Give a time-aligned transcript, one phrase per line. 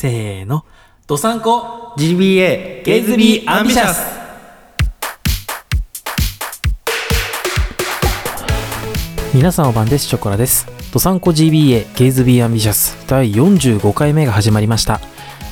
[0.00, 0.64] せーの。
[1.08, 4.06] ドサンコ GBA ゲイズビーアンビシャス
[9.34, 10.06] 皆さんお晩です。
[10.06, 10.68] ショコラです。
[10.92, 15.00] ドサンコ GBA ゲイズビーアンビシャス第45回目が始まりました。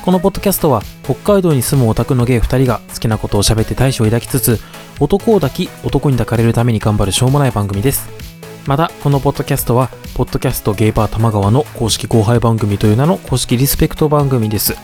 [0.05, 4.61] このポッドキャストは北海道に住むオタクのゲイ2人が好きなことを喋って大志を抱きつつ
[5.01, 8.26] 男を抱き男に抱かれるために頑張るしょうもない番組です。
[8.67, 14.75] また、このポッドキャストは、ポッドキャストゲイバー玉川の公式後輩番組という名の公式リスペクト番組です。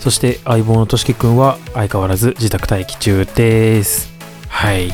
[0.00, 4.10] そして、相棒のとしきくんは相変わらず自宅待機中です。
[4.48, 4.88] はい。
[4.88, 4.92] い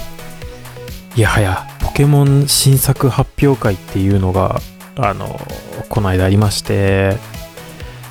[1.16, 4.60] やはや、ポケモン新作発表会っていうのが、
[4.96, 5.40] あの、
[5.88, 7.18] この間ありまして、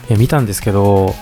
[0.10, 1.14] いや見たんですけど、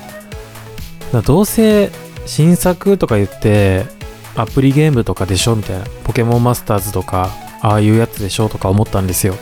[1.26, 1.90] どうせ
[2.28, 3.88] 新作とか言って、
[4.36, 5.86] アプリゲームとかでしょみたいな。
[6.04, 9.36] ポケモンマスターズとか、ああいうやつでしょとか思ったんですよ。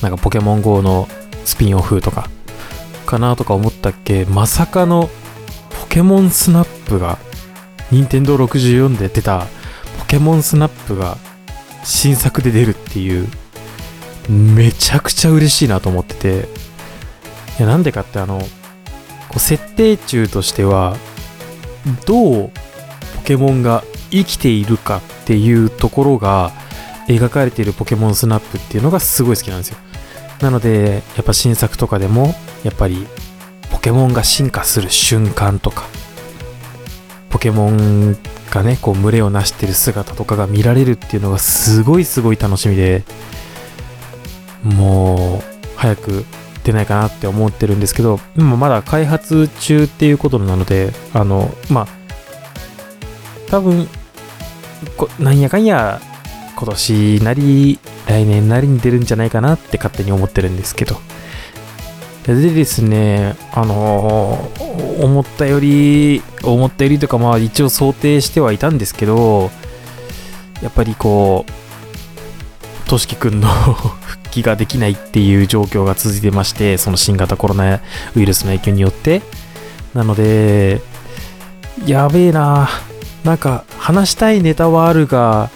[0.00, 1.08] なんかポケモン GO の
[1.44, 2.28] スピンオフとか、
[3.06, 4.24] かなとか思ったっけ。
[4.24, 5.10] まさかの
[5.80, 7.18] ポケモンスナップが、
[7.90, 9.46] 任天堂64で出た
[9.98, 11.18] ポケモンスナップが
[11.84, 13.28] 新作で出るっていう、
[14.28, 16.48] めちゃくちゃ嬉しいなと思ってて、
[17.58, 18.40] いや、なんでかってあの、
[19.28, 20.96] こう設定中としては、
[22.06, 22.50] どう
[23.16, 26.52] ポケモンが生きているかっていうところが
[27.08, 29.78] 描かれているポケモンスナップっていうのがすごい好きなんですよ。
[30.40, 33.06] なので、やっぱ新作とかでも、やっぱり
[33.70, 35.84] ポケモンが進化する瞬間とか、
[37.30, 38.16] ポケモン
[38.50, 43.04] がね、こう群れをなしてる姿とかが見られるっていうのがすごいすごい楽しみで、
[44.62, 45.42] もう
[45.76, 46.24] 早く
[46.64, 51.86] 出ないかなって思ってるんですけど、今まだ開発中っていうことなので、あの、まあ、
[53.48, 53.88] 多分、
[54.96, 56.00] こなんやかんや
[56.62, 60.96] 今年なり来年なりに出るんじゃないかなって勝手に思ってるんですけど。
[62.24, 69.50] でですねあのー思ったより思ったよりとかまあ一応想定してはいたんですけど
[70.62, 71.44] やっぱりこ
[72.86, 73.48] うとしきくんの
[74.06, 77.80] 復帰ができないっていう状況が続いてましてその新型コロナ
[78.14, 79.22] ウイルスの影響によって。
[79.94, 80.80] なので
[81.84, 82.68] やべえな。
[83.24, 85.50] なんか話したいネタはあるが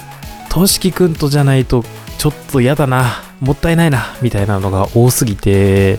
[0.57, 1.85] としきくんとじゃないと
[2.17, 5.99] ちょっと嫌だなもったいないなみたいなのが多すぎて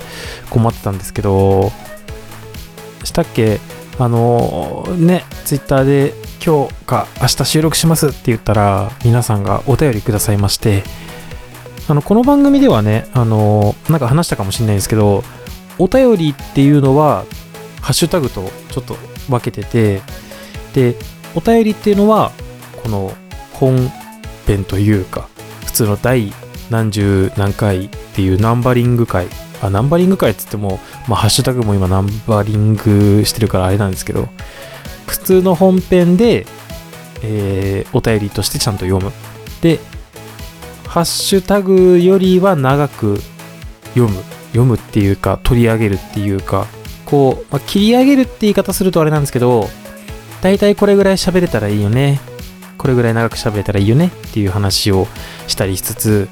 [0.50, 1.72] 困ってたんですけど
[3.04, 3.60] したっけ？
[4.00, 6.14] あのねツイッターで
[6.44, 10.82] 今日か明日収録しますって言ったら皆さんがお便りくださいまして
[11.88, 15.24] あのこの番組ではねあのなんか話したかもしれないんですけど
[15.78, 17.26] お便りっていうのは
[17.82, 18.96] ハッシュタグとちょっと
[19.30, 20.02] 分けてて
[20.74, 20.96] で
[21.36, 22.32] お便りっていうのは
[22.82, 23.12] この
[23.54, 23.92] 本
[24.48, 25.28] 編というか
[25.66, 26.34] 普通の第
[26.70, 29.28] 何十何回っていうナンバリング回
[29.62, 34.28] あナンバリング回っつっても、まあ、ハッシュタグも今ナンバリングしてるからあれなんですけど
[35.08, 36.46] 普通の本編で、
[37.24, 39.12] えーお便りとしてちゃんと読む。
[39.62, 39.80] で
[40.88, 43.20] ハッシュタグよりは長く
[43.96, 44.24] 読む。
[44.52, 46.66] 読むっていうか取り上げるっていうか
[47.06, 49.68] こう、まあ、切り上げるって言い方するとあれなんですけど
[50.42, 52.20] 大体これぐらい喋れたらいいよね。
[52.78, 55.08] これぐらい長く喋れたらいいよねっていう話を
[55.48, 56.30] したりしつつ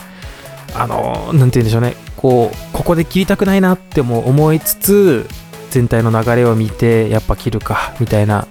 [0.73, 1.95] あのなんて言うんでしょうね。
[2.15, 5.27] こうここで切りたくないなっても思いつつ
[5.69, 8.47] 全体の流れを見てやっぱ切るかみたいな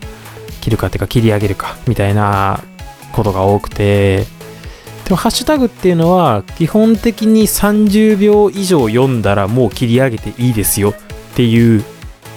[0.60, 2.62] 切るかっていうか切り上げるかみたいな
[3.12, 4.26] ことが多くて
[5.04, 10.94] でもハッシュタグっていうのは基本的に30秒以上読んだらもう切り上げていいですよっ
[11.34, 11.84] ていう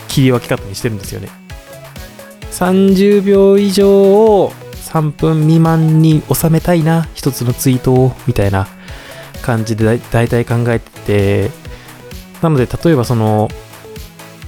[0.08, 1.30] 切り分け方にしてるんですよね。
[2.52, 4.52] 30秒以上を
[4.88, 8.68] 3分未満に収めたいな一つのツイートをみたいな
[9.42, 11.68] 感じでだ大体考えてて。
[12.42, 13.50] なので例えばその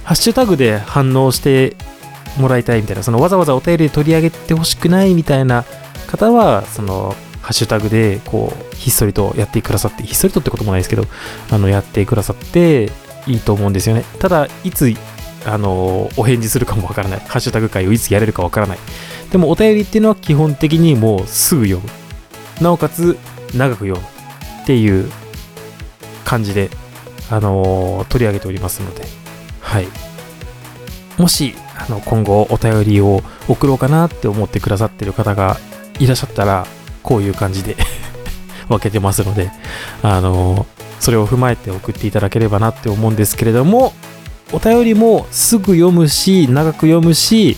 [0.04, 1.76] ハッシュタグで反応して
[2.38, 5.64] もらいたいみたいなそのわざわざお便りで取り上げてほしくないみたいな
[6.06, 11.04] 方はそのハッシュタグでこうひっそりとやってくださってひっそりとってこともないですけど
[11.50, 12.90] あのやってくださって
[13.26, 14.04] いいと思うんですよね。
[14.18, 14.88] ただいつ
[15.44, 17.20] あのお返事するかもわからない。
[17.20, 18.78] ハッシュタグ会をいつやれるかわからない。
[19.30, 21.90] でもお便りっていうのは基本的にもうすぐ読む。
[22.62, 23.16] なおかつ
[23.54, 24.06] 長く読む
[24.62, 25.10] っていう
[26.24, 26.70] 感じで、
[27.30, 29.04] あの取り上げておりますので、
[29.60, 29.88] はい。
[31.18, 35.58] もし、あの、今後お便りを送ろうかなって思ってくださってる方が
[35.98, 36.66] いらっしゃったら、
[37.02, 37.76] こういう感じで
[38.68, 39.50] 分けてますので、
[40.02, 40.66] あの
[40.98, 43.94] それを踏まえて送っていただければなって思うんですけれども、
[44.52, 47.56] お便りもすぐ読むし、長く読むし、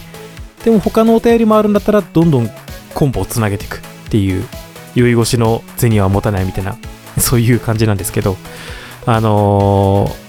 [0.65, 2.51] でも他のお便りもあるんだったら、どんどん
[2.95, 3.81] コンボをつなげていくっ
[4.11, 4.45] ていう、
[4.95, 6.77] 酔い越しの銭は持たないみたいな、
[7.19, 8.37] そういう感じなんですけど、
[9.07, 10.23] あのー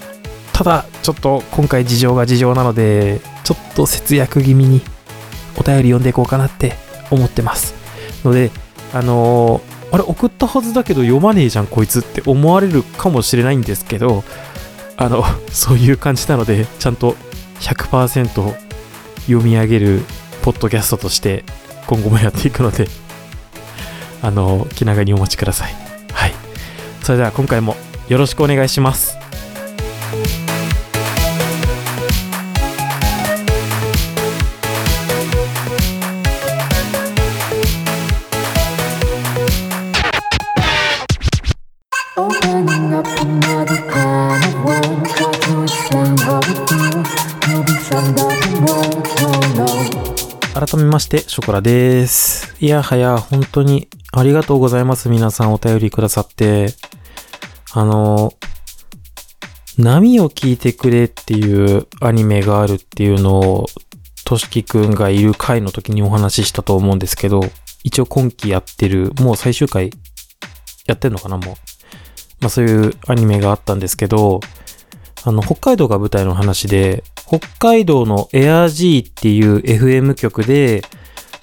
[0.54, 4.82] ただ、ちょっと今回事情が事情なので、ちょっと節約気味に
[5.58, 6.74] お便り読んでいこうかなって
[7.10, 7.74] 思ってます。
[8.24, 8.52] ので、
[8.92, 14.22] あのー、あれ送ったはずだけど読まねえじゃんこいつって思われるかもしれないんですけど、
[14.96, 17.16] あの、 そういう感じなので、ちゃんと
[17.60, 18.54] 100%
[19.26, 20.02] 読み上げる
[20.42, 21.44] ポッドキャストとして
[21.86, 22.88] 今後もやっていくので、
[24.22, 25.74] あの、気長にお待ちください。
[26.12, 26.32] はい。
[27.02, 27.76] それでは今回も
[28.08, 29.23] よろしくお願いします。
[51.18, 52.56] して、ショコラです。
[52.58, 55.08] いやはや、本当にありがとうございます。
[55.08, 56.74] 皆さんお便りくださって。
[57.72, 58.34] あの、
[59.78, 63.66] 波を聞いてくれっていうアニメがあるっていうのを、
[64.24, 67.40] としきくんがいる回の時にお話ししたと思うんですけど、
[67.84, 69.90] 一応今期やってる、もう最終回
[70.86, 71.54] やってんのかな、もう。
[72.40, 74.40] まあそういうアニメがあったんですけど、
[75.22, 80.82] あの、北海道が舞台の話で、北海道のエア G っていう FM 局で、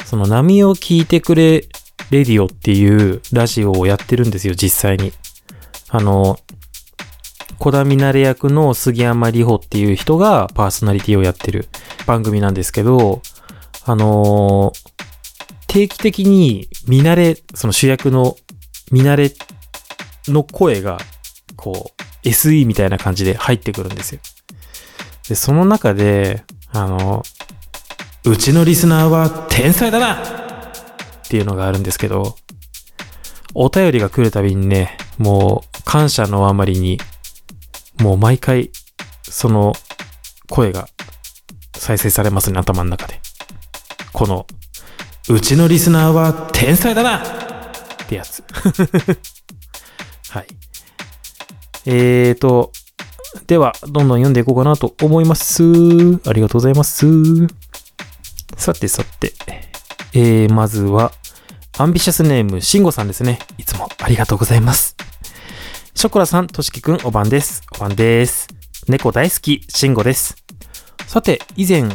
[0.05, 1.67] その波を聞いてくれ
[2.09, 5.13] レディオっていうラジオをやってるんですよ、実際に。
[5.89, 6.39] あの、
[7.59, 11.67] 小田みなれ役の杉山里穂っていう人がパーソナリティをやってる
[12.07, 13.21] 番組なんですけど、
[13.85, 14.91] あのー、
[15.67, 18.35] 定期的に見慣れ、その主役の
[18.91, 19.31] 見慣れ
[20.27, 20.97] の声が、
[21.55, 24.21] こう、SE みたいな感じで入ってくるんですよ。
[25.29, 27.23] で、その中で、あの、
[28.23, 30.17] うちのリスナーは天才だなっ
[31.27, 32.35] ていうのがあるんですけど、
[33.55, 36.99] お便りが来るたびにね、もう感謝のあまりに、
[37.99, 38.71] もう毎回、
[39.23, 39.73] その
[40.49, 40.87] 声が
[41.75, 43.19] 再生されますね、頭の中で。
[44.13, 44.45] この、
[45.29, 47.21] うちのリスナーは天才だなっ
[48.07, 48.43] てやつ。
[50.29, 50.47] はい。
[51.85, 52.71] えーと、
[53.47, 55.63] では、どんどん読んでいこうかなと思います。
[55.63, 57.07] ありがとうございます。
[58.61, 59.33] さてさて、
[60.13, 61.11] えー、まずは、
[61.79, 63.39] アンビシャスネーム、シンゴさんですね。
[63.57, 64.95] いつもありがとうございます。
[65.95, 67.63] ショコラさん、としきくん、おばんです。
[67.75, 68.47] おばんです。
[68.87, 70.35] 猫大好き、シンゴです。
[71.07, 71.89] さて、以前、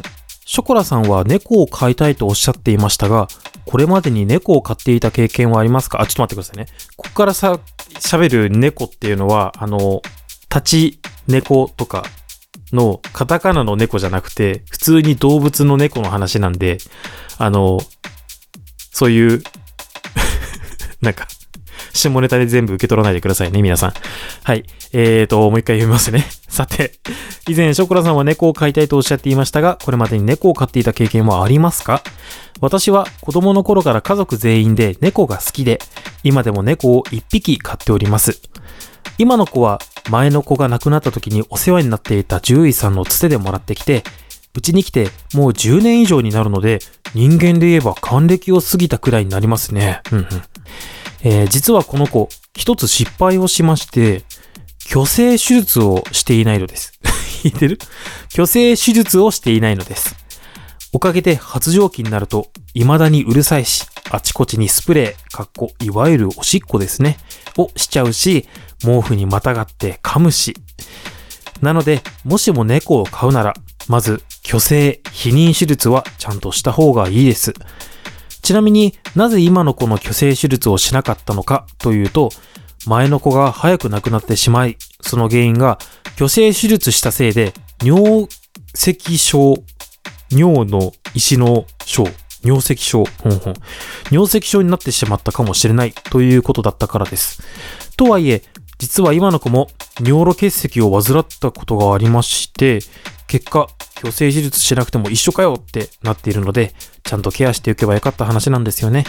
[0.45, 3.29] ショコラさんは猫を飼いたいとおっしゃっていましたが、
[3.65, 6.01] これまでに猫を飼っていた経験はありますか？
[6.01, 6.67] あ、ちょっと待ってくださいね。
[6.97, 7.61] ここからさ、
[8.01, 10.03] 喋る猫っていうのは、あの、
[10.53, 12.05] 立ち猫とか
[12.73, 16.79] のカタカナの猫じゃなくて、普通に動物の猫の話なんで、
[17.39, 17.79] あの、
[18.93, 19.43] そういう
[21.01, 21.27] なんか、
[21.93, 23.93] 下ネタで全部受け取らないでくださいね、皆さん。
[24.43, 24.65] はい。
[24.93, 26.27] えーと、もう一回読みますね。
[26.49, 26.93] さて、
[27.49, 32.03] 以前、ショコラさんは猫を飼いたいとおっしゃっていましたが、これまでに猫を飼っていた経験はありますか？
[32.61, 35.79] 私は子供の頃から家族全員で猫が好きで、
[36.23, 38.41] 今でも猫を一匹飼っております。
[39.19, 39.81] 今の子は
[40.11, 44.03] 前の子が亡くなった時にお世話になっていた獣医さんのつてでもらってきて、
[44.55, 46.79] うちに来てもう10年以上になるので、
[47.15, 50.01] 人間で言えば還暦を過ぎたくらいになりますね。
[50.13, 50.27] うんうん。
[51.23, 54.23] えー、実はこの子、一つ失敗をしまして、
[54.89, 56.93] 虚勢手術をしていないのです。
[57.43, 57.79] 聞いてる？
[58.31, 60.15] 虚勢手術をしていないのです。
[60.93, 67.19] おかげで発情期になると、未だにうるさいし、あちこちにスプレー、かっこ、いわゆるおしっこですね、
[67.59, 68.49] をしちゃうし、
[68.85, 70.55] 毛布にまたがって噛むし。
[71.61, 73.55] なので、もしも猫を飼うなら、
[73.89, 77.55] まず、虚勢、避妊手術はちゃんとした方がいいです。
[78.43, 82.31] ちなみになぜ今の子の虚勢手術をしなかったのかというと、
[82.87, 85.79] 前の子が早く亡くなってしまい、その原因が
[86.17, 87.53] 虚勢手術したせいで
[87.83, 88.29] 尿
[88.73, 89.57] 石症、
[90.31, 92.05] 尿の石の症、
[92.45, 93.55] 尿石症、ほんほん、
[94.13, 97.43] 尿石症になってしまったかもしれないということだったからです。
[97.97, 98.45] とはいえ、
[98.79, 99.69] 実は今の子も
[100.01, 102.81] 尿路結石を患ったことがありまして、
[103.27, 109.05] 結果、虚勢手術しなくても一緒かよってなっているので、ちゃんとケアしておけばよかった話なんですよね。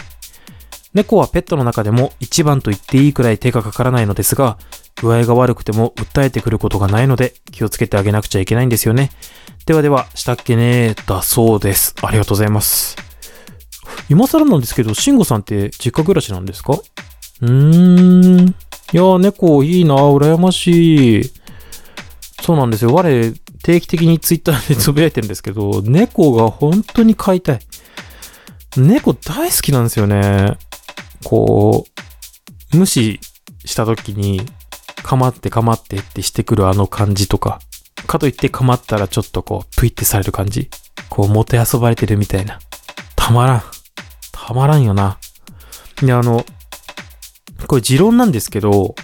[0.94, 4.58] 猫はペットの中でも一番と言っていいくらい手がかからないのですが、
[5.00, 9.10] 具合が悪くても訴えてくることがないので気をつけてあげなくちゃいけないんですよね。
[9.66, 11.94] ではでは、したっけねーだそうです。
[12.02, 12.96] ありがとうございます。
[14.08, 16.72] 今更なんですけど、慎吾さんって実家暮らしなんですか？
[17.42, 18.54] うーん。
[18.92, 21.30] いやー、猫いいな、羨ましい。
[22.40, 22.94] そうなんですよ。
[22.94, 27.60] 我、定期的にツイッターでつぶやいてるんですけど、猫が本当に飼いたい。
[28.78, 30.56] 猫大好きなんですよね。
[31.22, 31.84] こ
[32.72, 33.20] う、無視
[33.64, 34.40] した時に、
[35.02, 37.60] かまってかまってってしてくるあの感じとか、
[38.06, 40.70] かといって構ったらちょっとこう、プイってされる感じ。
[41.10, 42.58] こう、もてあそばれてるみたいな。
[43.16, 43.62] たまらん。
[44.32, 45.18] たまらんよな。
[46.00, 46.46] で、あの、
[47.66, 48.94] これ持論なんですけど、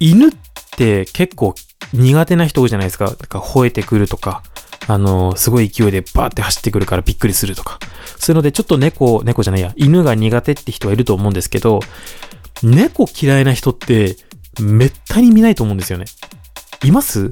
[0.00, 0.32] 犬っ
[0.76, 1.54] て結構
[1.92, 3.06] 苦手な人多いじゃないですか。
[3.06, 4.42] だか吠えてくるとか、
[4.88, 7.78] あの、すごい勢いでバーって走ってくるからびっくりするとか。
[8.18, 11.80] そういうので、ちょっと猫、猫じゃないや、犬が苦手って人はいると思うんですけど、
[12.62, 14.16] 猫嫌いな人って
[14.60, 16.06] めったに見ないと思うんですよね。
[16.84, 17.28] います？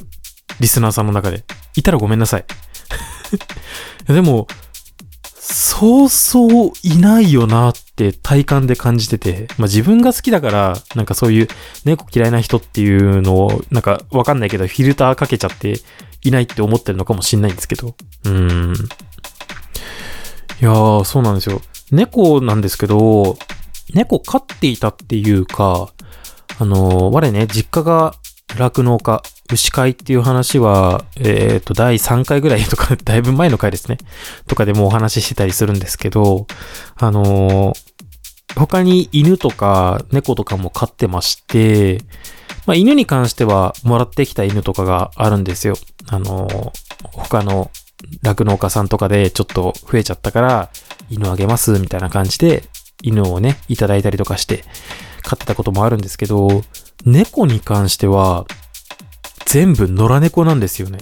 [0.61, 1.45] リスナーさんの中で。
[1.77, 2.45] いたらごめんなさい。
[4.07, 4.47] でも、
[5.39, 11.49] そうそういないよなって体感で感じてて、まあ自分が好きだから、なんかそういう
[11.85, 15.75] 猫嫌いな人っていうのを、なんかわかんないけど、フィルターかけちゃって
[16.23, 17.95] いないって思ってるのかもしんないんですけど。
[18.25, 18.75] うん。
[20.63, 21.61] いやー、そうなんですよ。
[21.91, 23.37] 猫なんですけど、
[23.93, 25.93] 猫飼っていたっていうか、
[26.59, 28.15] あのー、我ね、実家が
[28.57, 33.99] 酪農家、牛飼いっていう話は、えっ、ー、と、第3回ぐらいとか、 だいぶ前の回ですね。
[34.47, 36.47] とかでもお話ししてたりするんですけど、
[36.97, 37.90] あのー、
[38.57, 42.03] 他に犬とか猫とかも飼ってまして、
[42.67, 45.75] まあ、犬に関してはもらってきた犬とかがあるんですよ。
[46.09, 46.73] あの、
[47.13, 47.71] 他の
[48.23, 50.71] 酪農家さんとかでちょっと増えちゃったから
[51.11, 52.65] 犬あげますみたいな感じで
[53.03, 54.65] 犬をね、いただいたりとかして
[55.23, 56.63] 飼ってたこともあるんですけど、
[57.05, 58.47] 猫に関しては
[59.47, 60.99] 全部野良猫なんですよね。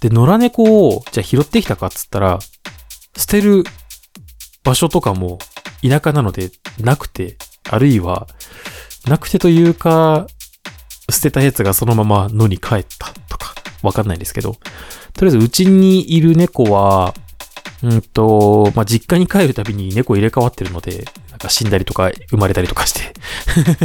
[0.00, 2.38] で、野良猫をじゃあ拾ってきたかっつったら、
[3.16, 3.64] 捨てる
[4.62, 5.38] 場所とかも
[5.82, 7.36] 田舎なのでなくて、
[7.68, 8.26] あるいは、
[9.06, 10.26] なくてというか、
[11.10, 14.56] 捨てたやつがそのまま野に帰ったとか、わかんないですけど、
[15.12, 17.14] とりあえずうちにいる猫は、
[17.82, 23.12] うんと、まあ、実家に帰るたびに猫入れ替わってるので、なんか死んだりとか生まれたりとかして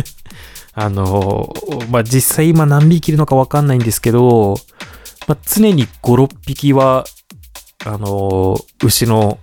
[0.74, 1.54] あの、
[1.90, 4.56] まあ、実際今何匹いるのかわかんないんですけど、
[5.28, 7.06] まあ、常に5、6匹は、
[7.86, 9.38] あの、牛の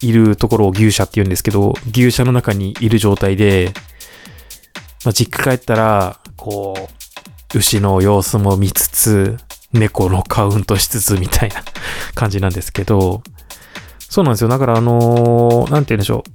[0.00, 3.72] いるところを牛舎って言うんですけど、牛舎の中にいる状態で、
[5.04, 6.88] まあ、実家帰ったら、こ
[7.54, 9.36] う、牛の様子も見つつ、
[9.72, 11.62] 猫のカウントしつつみたいな
[12.14, 13.22] 感じなんですけど、
[13.98, 14.48] そうなんですよ。
[14.48, 16.30] だからあのー、なんて言うんでしょう。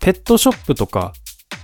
[0.00, 1.12] ペットショップとか、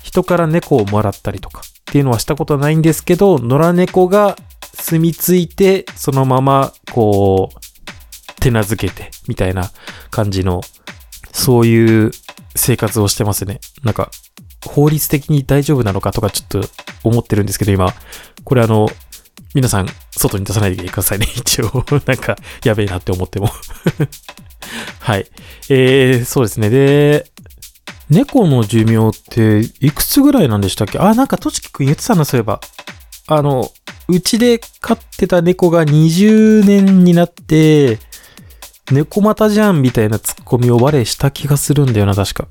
[0.02, 4.36] 人から猫をもらったりとかっていうのはしたことはないんですけど、野良猫が
[4.74, 9.70] 住み着いて、そのまま、こう、手なずけて、みたいな
[10.10, 10.60] 感じの、
[11.38, 12.10] そういう
[12.56, 13.60] 生活をしてますね。
[13.84, 14.10] なんか、
[14.66, 16.68] 法律的に大丈夫なのかとかちょっと
[17.04, 17.94] 思ってるんですけど、今、
[18.44, 18.88] これあの、
[19.54, 21.28] 皆さん、外に出さないでくださいね。
[21.36, 23.50] 一応、なんか、やべえなって思っても
[24.98, 25.26] はい。
[25.68, 26.70] えー、そうですね。
[26.70, 27.30] で、
[28.10, 30.98] 猫の寿命っていくつぐらいなんでしたっけ？
[30.98, 32.60] あ、なんかとしきくん言ってたな、そういえば。
[33.28, 33.70] あの、
[34.08, 37.98] うちで飼ってた猫が20年になって、
[38.90, 42.48] 猫股じゃんみたいなツッコミを我した気がするんだよな、確か。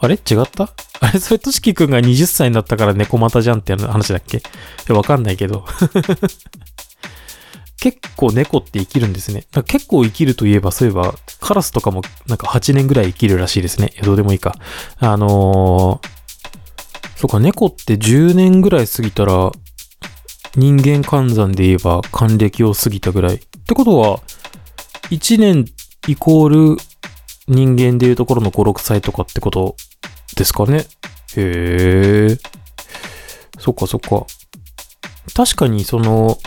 [0.00, 0.14] あれ？
[0.14, 0.70] 違った？
[1.00, 1.20] あれ？
[1.20, 4.42] それとしきくんが20歳になったから猫股じゃんって話だっけ？
[4.92, 5.64] わかんないけど。
[7.80, 9.44] 結構猫って生きるんですね。
[9.66, 13.92] 結構生きるといえば、そういえば、カラスとかもなんか8年ぐらい生きるらしいですね。
[14.02, 14.56] どうでもいいか。
[14.98, 16.08] あのー、
[17.18, 19.52] そうか、猫って10年ぐらい過ぎたら、
[20.56, 23.34] 人間換算で言えば還暦を過ぎたぐらい。
[23.34, 24.20] ってことは、
[25.10, 25.64] 1年
[26.08, 26.82] イコール
[27.46, 29.76] 人間でいうところの5、6歳とかってこと
[30.36, 30.86] ですかね。
[31.36, 32.38] へえ。
[33.58, 34.26] そっかそっか。
[35.34, 36.38] 確かにその、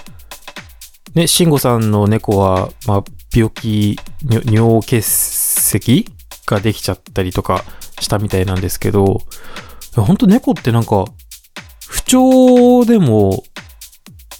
[1.14, 6.06] ね、慎吾さんの猫は、まあ、病気、尿結石
[6.46, 7.64] ができちゃったりとか
[8.00, 9.22] したみたいなんですけど、
[9.96, 11.06] ほんと猫ってなんか、
[11.88, 13.44] 不調でも、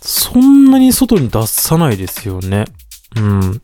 [0.02, 2.66] そんなに外に出さないですよね。
[3.18, 3.62] うん。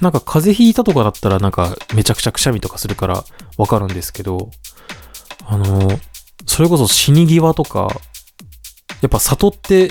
[0.00, 3.24] なんか風邪ひいたとかだったらなんかめちゃくちゃくしゃみとかするから
[3.56, 4.50] わかるんですけど、
[5.46, 5.98] あの、
[6.46, 7.88] それこそ死に際とか、
[9.02, 9.90] やっぱ里って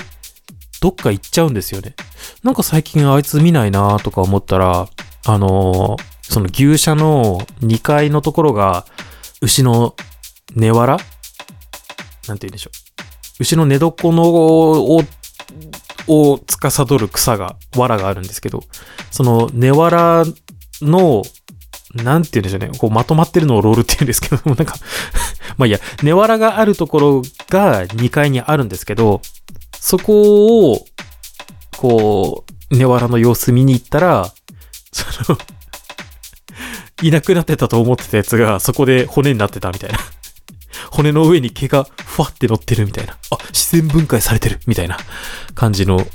[0.82, 1.96] どっか行っちゃうんですよね。
[2.44, 4.88] なんか最近あいつ見ないなとか思ったら、
[5.26, 8.86] あの、その牛舎の2階のところが、
[9.42, 9.96] 牛の
[10.56, 10.98] 寝藁
[12.28, 12.72] なんて言うんでしょう。
[13.40, 15.02] 牛の寝床の、を、
[16.10, 18.64] を司る草が、藁があるんですけど、
[19.12, 20.26] その寝藁
[20.82, 21.24] の、
[21.94, 22.78] なんて言うんでしょうね。
[22.78, 24.76] こうまとまってるのをロールって言うんですけども、 なんか
[25.58, 29.22] まあいいや、寝藁があるところが2階にあるんですけど、
[29.80, 30.86] そこを、
[31.78, 34.32] こう、ネワラの様子見に行ったら、
[34.92, 35.40] その
[37.02, 40.00] いなくなってたと思ってたやつが、そこで骨になってたみたいな
[40.92, 43.14] 骨の上に毛がふわって乗ってるみたいな。
[43.32, 44.98] あ、自然分解されてるみたいな
[45.56, 46.06] 感じの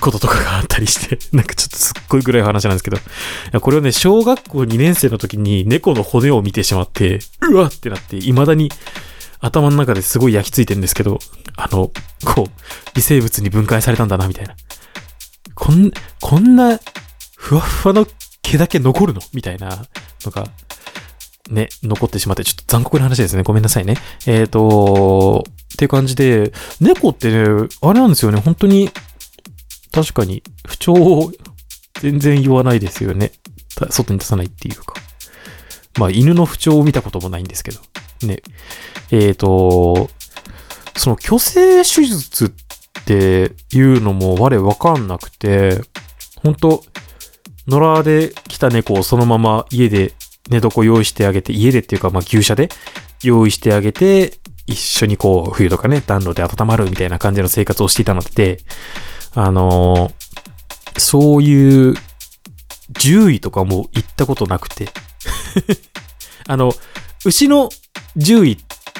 [0.00, 3.00] こととかがあったりして、 なんかちょっとすっごいぐらい話なんですけど、い
[3.52, 8.70] やこれをね、小学校2年生の時に猫の骨を見てしまって、うわってなって、未だに
[9.40, 11.18] 頭の中ですごい焼き付いてるんですけど、
[11.56, 11.90] あの、
[12.24, 12.50] こう、
[12.94, 14.54] 微生物に分解されたんだな、みたいな。
[15.54, 15.90] こん、
[16.20, 16.78] こんな、
[17.36, 18.06] ふわふわの
[18.42, 19.20] 毛だけ残るの？
[19.32, 19.84] みたいな
[20.24, 20.46] のが、
[21.50, 23.42] ね、残ってしまって、ちょっと残酷な話ですね。
[23.42, 23.96] ごめんなさいね。
[24.26, 28.90] えっ、ー、と、って感じで、猫ってね、あれなんですよね、本当に、
[29.92, 31.32] 確かに、不調を
[32.00, 33.32] 全然言わないですよね。
[33.90, 34.94] 外に出さないっていうか。
[35.98, 37.80] まあ、犬の不調を見たこともないんですけど。
[38.22, 38.42] ね。
[39.10, 40.10] えっ、ー、と、
[40.96, 45.80] その虚勢手術っていうのも我わかんなくて、
[46.42, 46.82] 本当
[47.68, 50.14] 野良で来た猫をそのまま家で
[50.48, 52.68] 寝床用意してあげて、家でっていうか、まあ、牛舎で
[53.22, 54.34] 用意してあげて、
[54.66, 58.58] 一緒にこう、冬とかね、暖炉で温まるみたいな感じの生活をしていたので、
[59.34, 61.94] あのー、そういう、
[62.94, 64.88] 獣医とかも行ったことなくて。
[66.48, 66.72] あの、
[67.24, 67.70] 牛の
[68.18, 68.58] 獣医、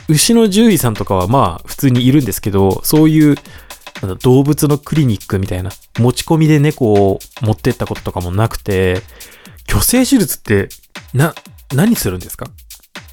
[0.08, 3.36] 牛の獣医さんとかはまあ普通にいるんですけど、そういう
[4.22, 9.02] 動物のクリニックみたいな、持ち込みで猫を持ってったこととかもなくて、
[9.68, 10.68] 虚勢手術って
[11.14, 11.34] な、
[11.74, 12.46] 何するんですか？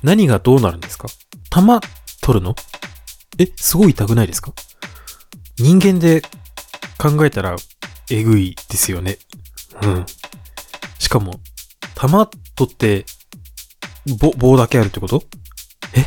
[0.03, 1.07] 何がどうなるんですか？
[1.49, 1.81] 玉
[2.21, 2.55] 取るの？
[3.37, 4.53] え、すごい痛くないですか？
[5.57, 6.21] 人間で
[6.97, 7.55] 考えたら、
[8.09, 9.17] えぐいですよね。
[9.81, 10.05] うん。
[10.99, 11.39] しかも、
[11.95, 13.05] 玉取って、
[14.19, 15.23] 棒、棒だけあるってこと？
[15.93, 16.05] え？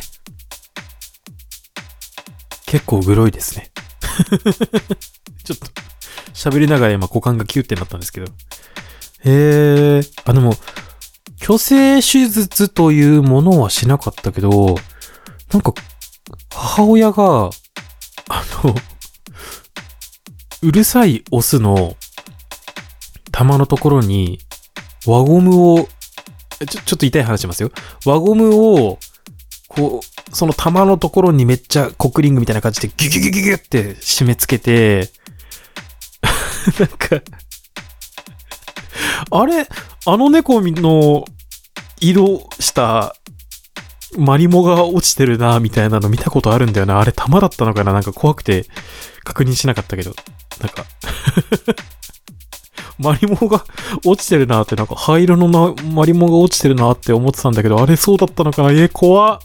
[2.65, 3.71] 結構グロいですね。
[5.43, 5.67] ちょっと、
[6.33, 8.27] 喋りながら今股間がキュってなったんですけど。
[9.23, 10.55] へえ、あ、でも、
[11.47, 14.75] 虚勢手術というものはしなかったけど、
[15.53, 15.73] なんか、
[16.53, 17.51] 母親が、
[18.27, 18.75] あの、
[20.61, 21.95] うるさいオスの
[23.31, 24.39] 玉のところに
[25.05, 25.87] 輪ゴムを、
[26.67, 27.71] ちょ、ちょっと痛い話しますよ。
[28.05, 28.99] 輪ゴムを、
[29.69, 35.09] こう、その玉のところにめっちゃコックリングみたいな感じでギュギュギュギュギュって締め付けて、
[36.77, 37.21] なんか、
[39.31, 39.65] あれ？
[40.05, 41.25] あの猫の
[41.99, 43.15] 色した
[44.17, 46.99] マリモが落ちてるな、みたいなの見たことあるんだよな。
[46.99, 47.93] あれ玉だったのかな？
[47.93, 48.65] なんか怖くて
[49.23, 50.13] 確認しなかったけど。
[50.59, 50.85] なんか
[52.97, 53.63] マリモが
[54.05, 58.71] 落ちてるなって、なんか灰色のマリモが落ちてるなって思ってたんだけど、あれそうだったのかな？
[58.71, 59.39] えー、怖っ。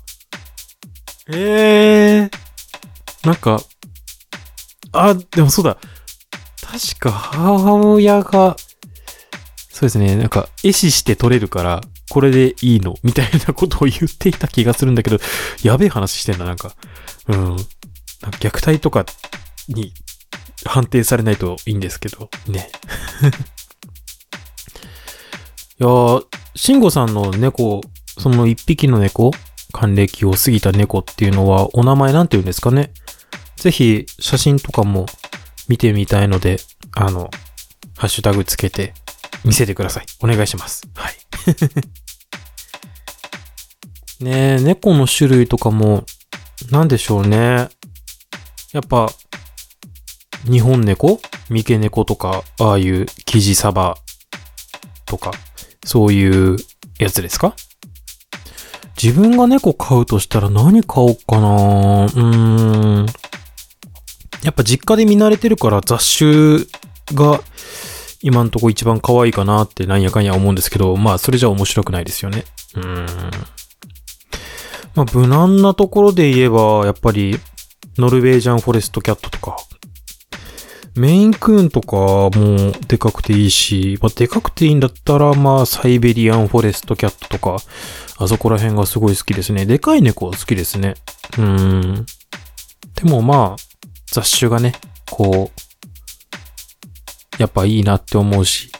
[1.29, 2.31] えー。
[3.27, 3.61] なんか、
[4.93, 5.77] あ、でもそうだ。
[6.61, 8.57] 確か母親が、
[9.71, 11.81] そうですね、なんか、絵師して撮れるから、
[12.13, 12.95] これでいいの？
[13.03, 15.17] みたいなことを言っていた気がするんだけど、
[15.63, 16.75] やべえ話してんだ、なんか。
[17.27, 17.57] うん。
[18.39, 19.07] 虐待とか
[19.67, 19.95] に
[20.67, 22.71] 判定されないといいんですけど、ね。
[25.81, 27.81] いやー、慎吾さんの猫、
[28.19, 29.31] その一匹の猫、
[29.73, 32.93] 還暦を過ぎた猫っていうのは、お名前なんて言うんですかね
[33.57, 35.07] ぜひ、写真とかも
[35.67, 36.59] 見てみたいので、
[36.95, 37.31] あの、
[37.97, 38.93] ハッシュタグつけて
[39.47, 40.07] 見せてください。
[40.21, 40.83] お願いします。
[40.95, 41.15] はい。
[44.23, 46.05] ねえ、猫の種類とかも、
[46.71, 47.69] なんでしょうね。
[48.73, 49.11] やっぱ、
[50.45, 51.21] 日本猫？
[51.51, 53.97] 三毛猫とか、ああいうキジサバ
[55.07, 55.33] とか、
[55.85, 56.57] そういう
[56.99, 57.55] やつですか？
[59.03, 63.07] 自分が猫飼うとしたら何飼おうかなうーん。
[64.45, 66.65] やっぱ実家で見慣れてるから雑種
[67.15, 67.41] が
[68.21, 72.45] 今んとこ一番可愛いかなってなんやかんや思うんですけど、まあそれじゃ面白くないですよね。
[72.77, 73.07] うーん。
[74.95, 77.39] まあ無難なところで言えば、やっぱり
[77.99, 79.57] ノルウェージャンフォレストキャットとか、
[80.95, 81.97] メインクーンとか
[82.39, 87.57] もでかくていいし、まあ、でかくていいんだったら、まあ、サイベリアンフォレストキャットとか、
[88.19, 89.65] あそこら辺がすごい好きですね。
[89.65, 90.95] でかい猫好きですね。
[91.39, 92.07] うーん。
[92.95, 93.63] でもまあ、
[94.07, 94.75] 雑種がね、
[95.11, 95.63] こう、
[97.39, 98.71] やっぱいいなって思うし。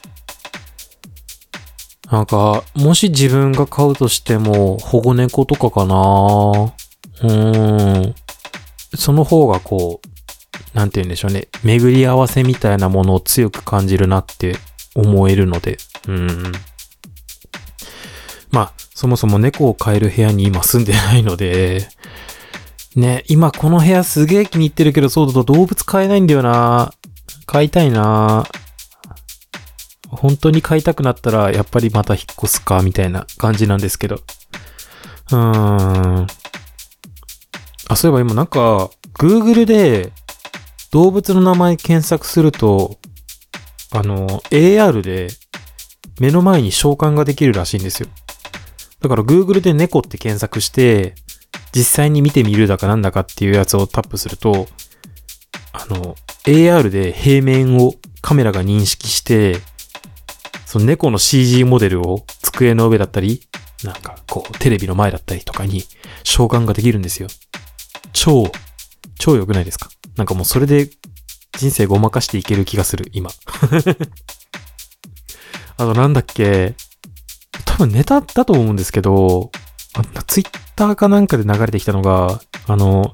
[2.13, 8.15] なんか、もし自分が飼うとしても、保護猫とかかなうーん。
[8.95, 11.47] その方がこう、なんて言うんでしょうね。
[11.63, 14.57] 巡り合わせみたいなものを強く感じるなって
[14.93, 15.79] 思えるので。
[16.07, 16.51] うん。
[18.51, 21.87] まあ、そもそも猫を飼える部屋に今住んでないので、
[22.95, 26.93] ね、今この部屋すげえ気に入ってるけど、そうだと動物飼えないんだよな
[27.47, 28.45] 飼いたいな
[30.15, 34.15] 本当に飼いたくなったら、やっぱりまた引っ越すか、みたいな感じなんですけど。
[34.15, 35.37] うー
[36.21, 36.27] ん。
[37.89, 40.11] あ、そういえば今なんか、Google で
[40.91, 42.97] 動物の名前検索すると、
[43.91, 45.27] あの、AR で
[46.19, 48.09] 目の前に召喚ができるらしいんですよ。
[49.01, 51.15] だから Google で猫って検索して、
[51.75, 54.67] 実際に見てみるだかなんだかっていうやつをタップすると、
[55.73, 59.59] あの、AR で平面をカメラが認識して、
[60.73, 63.47] その猫の CG モデルを机の上だったり、
[63.83, 65.83] なんかこうテレビの前だったりとかに
[66.23, 67.27] 召喚ができるんですよ。
[68.11, 68.51] 超、
[69.19, 69.91] 超良くないですか？
[70.17, 70.89] なんかもうそれで
[71.59, 73.29] 人生ごまかしていける気がする、今。
[75.77, 76.73] あとなんだっけ、
[77.65, 79.51] 多分ネタだと思うんですけど、
[80.25, 83.13] ツイッターかなんかで流れてきたのが、あの、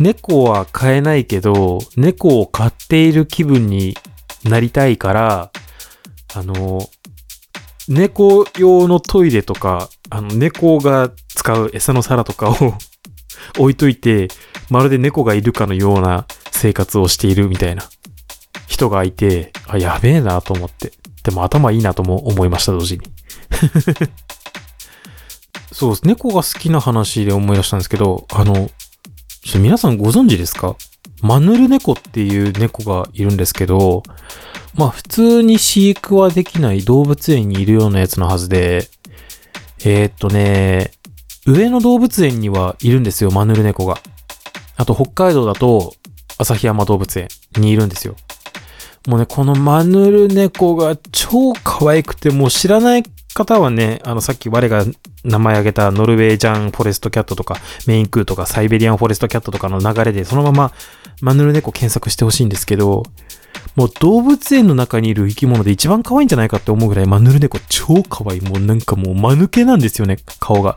[0.00, 3.96] 猫は飼えないけど、猫を飼っている気分に
[4.42, 5.52] なりたいから、
[6.34, 6.88] あの、
[7.88, 12.74] 猫用のトイレとか、あの、猫が使う餌の皿とかを
[13.58, 14.28] 置いといて、
[14.70, 17.88] まるで猫がいるかのような生活をしているみたいな
[18.66, 20.92] 人がいて、あ、やべえなと思って。
[21.22, 23.06] でも頭いいなとも思いました、同時に。
[25.72, 26.02] そうです。
[26.04, 28.70] 猫が好きな話で思い出したんですけど、あの、
[29.56, 30.76] 皆さんご存知ですか？
[31.24, 34.02] マヌル猫っていう猫がいるんですけど、
[34.74, 38.88] まあ普通に飼育はできない動物園にいるようなやつのはずで、
[39.86, 40.90] えー、っとね、
[41.46, 43.98] 上野動物園にはいるんですよ、マヌル猫が。
[44.76, 45.94] あと北海道だと、
[46.36, 48.16] 旭山動物園にいるんですよ。
[49.08, 54.84] もうね、このマヌル猫が超可愛くて、もう知らない方はね、あの、さっき我が
[55.24, 57.56] 名前挙げたノルウェージャンフォレストキャットとか、
[57.86, 60.72] メインクーンとか、サイベリアンフォレストキャットとかの流れで、そのまま
[61.24, 63.02] マヌル猫検索してほしいんですけど、
[63.76, 68.40] もう動物園の中にいる生き物で一番可愛いんじゃないかって思うぐらいマヌル猫超可愛い。
[68.42, 70.76] もうなんかもう間抜けなんですよね、顔が。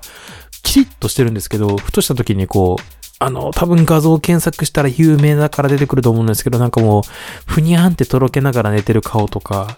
[0.64, 2.84] キリッとしてるんですけど、ふとした時にこう、
[3.20, 7.04] あの、多分画像検索したら有名だから出てくると思うんですけど、なんかもう、
[7.46, 9.76] ふにゃんってとろけながら寝てる顔とか、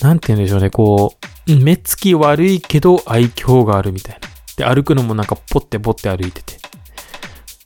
[0.00, 4.28] なんて言うんでしょうね、こう、目つき悪いけど愛嬌があるみたいな。
[4.56, 6.61] で、歩くのもなんかポッテポッテ歩いてて。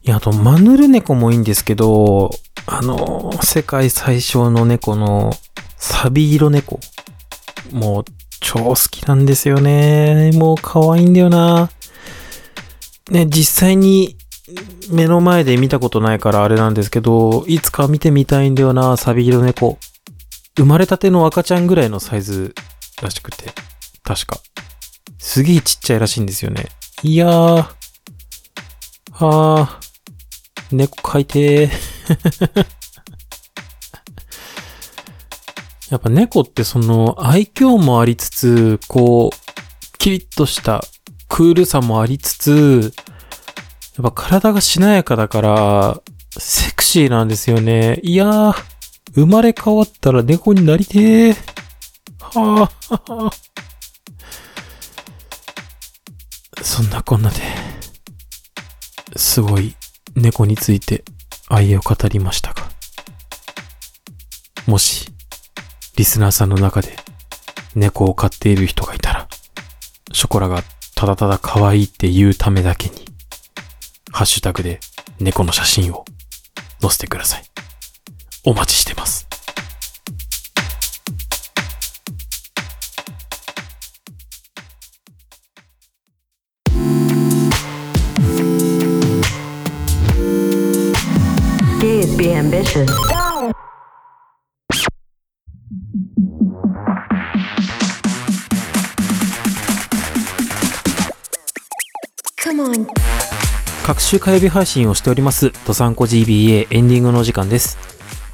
[0.07, 2.31] いや、あと、マヌル猫もいいんですけど、
[2.65, 5.33] あの、世界最小の猫の
[5.77, 6.79] サビ色猫。
[7.73, 8.05] もう、
[8.41, 10.31] 超好きなんですよね。
[10.35, 11.71] もう可愛いんだよな。
[13.11, 14.17] ね、実際に
[14.93, 19.77] 目の前で見たことないからあれなんですけど、いつか見てみたいんだよな、サビ色猫。
[20.57, 22.55] 生まれたての赤ちゃんぐらいのサイズ
[23.03, 23.51] らしくて。
[24.05, 24.39] 確か。
[25.19, 26.67] すげえちっちゃいらしいんですよね。
[27.03, 27.67] いやー。
[29.19, 29.86] あー。
[30.73, 32.67] 猫飼いてー。
[35.91, 40.85] やっぱ猫ってその愛嬌もありつつ、こう、キリッとした
[41.29, 42.93] クールさもありつつ、
[43.97, 46.01] やっぱ体がしなやかだから、
[46.39, 48.01] セクシーなんですよね。
[48.03, 48.55] いやー、
[49.15, 51.37] 生まれ変わったら猫になりてー。
[52.21, 53.33] はぁ、は
[56.63, 57.37] そんなこんなで、
[59.15, 59.77] すごい
[60.17, 61.05] 猫について
[61.49, 62.63] 愛を語りましたが、
[64.67, 65.09] もし、
[65.97, 66.97] リスナーさんの中で
[67.75, 69.29] 猫を飼っている人がいたら、
[70.13, 70.63] ショコラが
[70.95, 73.05] ただただ可愛いって言うためだけに、
[74.11, 74.81] ハッシュタグで
[75.21, 76.07] 猫の写真を
[76.81, 77.45] 載せてください。
[78.45, 79.26] お待ちしてます。
[91.81, 92.87] Be ambitious.
[102.43, 102.87] Come on.
[103.85, 107.79] 各週火曜日配信をしております、ドサンコ GBA エンディングの時間です。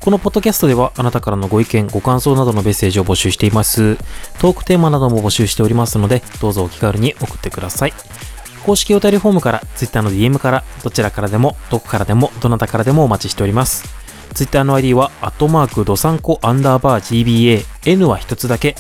[0.00, 3.96] このポッドキャストではあなたからのご意見、ご感想などのメッセージを募集しています。
[4.40, 7.92] トークテーマなども募集しておりますので、どうぞお気軽に送ってください。
[8.62, 13.85] 公式お便りフォームから、Twitter の DM から、どちらからでも、どこからでも、どなたからでもお待ちしております。
[14.35, 18.77] Twitter の ID は、アットマークドサンコアンダーバー GBA、N は一つだけ、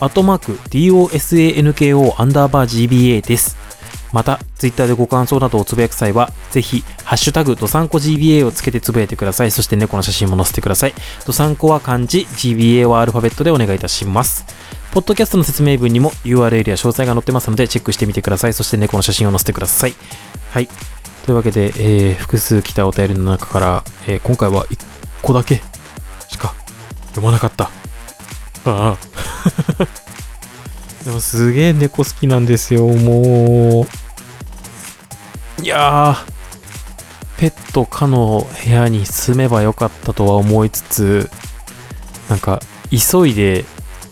[0.00, 3.56] アットマーク DOSANKO アンダーバー GBA です。
[4.12, 9.50] また、ツイッターでご感想などをつぶやく際は、ぜひ、ハッシュタグ、ドサンコ GBA をつけてつぶやいてください。
[9.50, 10.94] そして猫の写真も載せてください。
[11.26, 14.44] ドサンコは漢字、GBA はアルファベットでお願いいたします。
[14.94, 18.52] ポッドキャストの説明文にも URL や詳細が載ってますので、チェックしてみてください。
[18.52, 19.94] そして猫の写真を載せてください。
[20.50, 20.68] はい。
[21.26, 24.78] というわけで、えー、複数来たお便りの中から、えー、今回は1
[25.20, 25.56] 個だけ
[26.28, 26.54] しか
[27.06, 27.64] 読まなかった。
[28.66, 28.98] ああ。
[31.04, 33.88] でもすげえ猫好きなんですよ、も
[35.58, 35.60] う。
[35.60, 41.30] いやー、ペット可の部屋に住めばよかったとは思いつつ、
[42.28, 42.60] なんか、
[42.92, 43.64] 急いで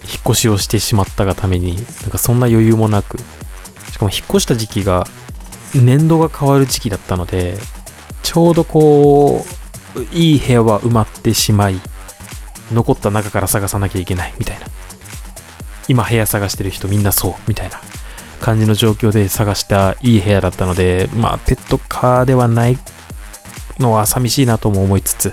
[0.05, 3.19] 引っ越しをしてしまったがために、なんかそんな余裕もなく、
[3.91, 5.07] しかも引っ越した時期が
[5.75, 7.59] 年度が変わる時期だったので、
[8.23, 9.45] ちょうどこ
[9.97, 11.81] う、いい部屋は埋まってしまい、
[12.73, 14.67] 残った中から探さなきゃいけないみたいな。
[15.89, 17.81] 今部屋探してる人みんなそうみたいな
[18.41, 22.79] 感じの状況で探したいい部屋だったので、まあペットカーではない
[23.79, 25.33] のは寂しいなとも思いつつ、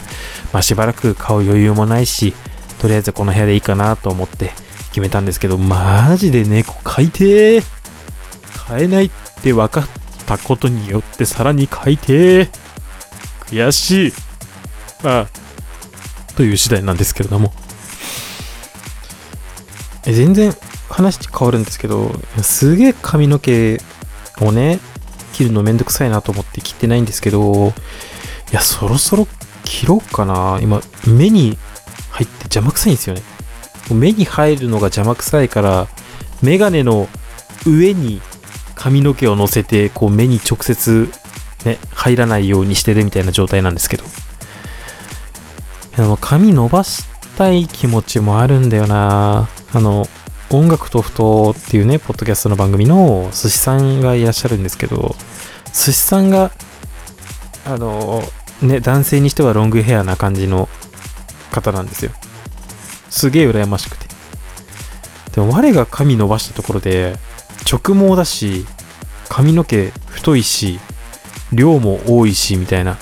[0.52, 2.34] まあしばらく買う余裕もないし、
[2.80, 4.52] とりあえずこの部屋でいいかなと思って
[4.90, 7.64] 決めたんですけど、マジで猫飼いてー
[8.68, 9.12] 飼えないっ
[9.42, 9.88] て分かっ
[10.26, 12.50] たことによってさらに飼いてー
[13.48, 14.14] 悔しい。
[15.04, 15.28] まあ、
[16.36, 17.54] という次第なんですけれども。
[20.06, 20.54] え全然
[20.90, 22.12] 話変わるんですけど、
[22.42, 23.80] すげえ髪の毛
[24.40, 24.80] をね、
[25.34, 27.74] 切るのめんどくさいなと思って切ってないんですけど、
[28.52, 29.28] いや、そろそろ
[29.64, 30.60] 切ろうかな。
[30.62, 31.58] 今、目に
[32.20, 33.22] 入って邪魔くさいんですよね。
[33.92, 35.88] 目に入るのが邪魔くさいから、
[36.42, 37.08] メガネの
[37.66, 38.22] 上に
[38.76, 41.10] 髪の毛を乗せて、こう目に直接
[41.66, 44.04] ね、入らないようにしてるみたいな状態なんですけど。
[45.98, 47.06] あの、髪伸ばし
[47.38, 50.08] たい気持ちもあるんだよなあの、
[50.50, 55.16] 音楽とふとっていうね、ポッドキャストの番組の寿司さんがいらっしゃるんですけど、
[55.74, 56.52] 寿司さんが、
[57.66, 58.24] あの、
[58.62, 60.68] ね、男性にしてはロングヘアな感じの
[61.52, 62.12] 方なんですよ。
[63.10, 64.08] すげえ羨ましくて。
[65.34, 67.18] でも我が髪伸ばしたところで、
[67.70, 68.66] 直毛だし、
[69.28, 70.80] 髪の毛太いし、
[71.52, 72.98] 量も多いし、みたいな。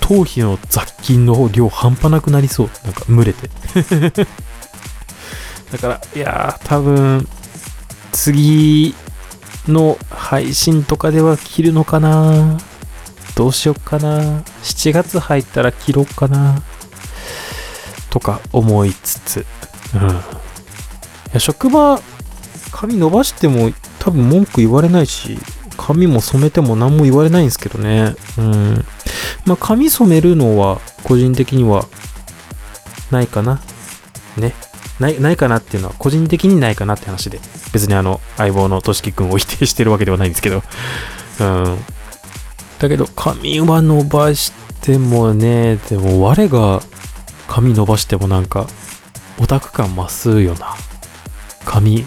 [0.00, 2.70] 頭皮の雑菌の量半端なくなりそう。
[2.84, 3.50] なんか蒸れて。
[5.70, 7.28] だから、いやー、多分、
[8.12, 8.94] 次
[9.68, 12.58] の配信とかでは切るのかな
[13.34, 16.62] どうしよっかな ?7 月入ったら切ろうかな
[18.18, 19.46] とか思いつつ、
[19.94, 20.10] うん。
[20.10, 20.12] い
[21.34, 22.00] や職場、
[22.72, 25.38] 髪伸ばしても多分文句言われないし、
[25.76, 28.16] 髪も染めても何も言われないんですけどね。
[28.36, 28.84] うん。
[29.46, 31.86] まあ、髪染めるのは個人的には
[33.12, 33.60] ないかな。
[34.36, 34.52] ね。
[34.98, 37.38] ない、ないかなっていうのは個人的にないかなって話で。
[37.72, 40.64] 別にあの、相棒のとしきくんを否定してるわけではないんですけど。
[41.40, 41.78] うん。
[42.80, 46.82] だけど、髪は伸ばしてもね、でも我が
[47.58, 48.68] 髪伸ばしてもなんか、
[49.40, 50.76] オタク感増すよな。
[51.64, 52.06] 髪、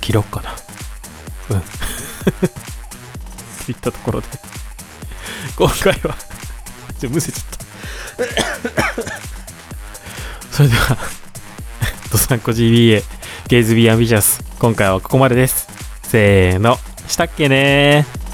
[0.00, 0.54] 切ろっかな。
[1.50, 1.60] うん。
[1.60, 1.66] と
[3.72, 4.28] いったところで、
[5.56, 6.14] 今回は
[7.00, 7.44] ちょ、むせちゃっ
[8.86, 9.04] た。
[10.56, 10.96] それでは、
[12.12, 13.02] ドサンコ GBA、
[13.48, 15.66] ゲイズビーアンビジャス、今回はここまでです。
[16.04, 18.27] せーの、したっけねー。